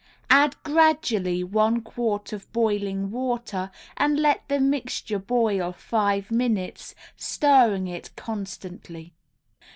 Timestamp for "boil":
5.19-5.71